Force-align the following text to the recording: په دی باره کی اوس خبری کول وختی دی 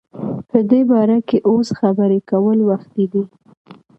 په 0.49 0.57
دی 0.69 0.81
باره 0.91 1.17
کی 1.27 1.37
اوس 1.49 1.67
خبری 1.79 2.19
کول 2.29 2.59
وختی 2.69 3.05
دی 3.13 3.23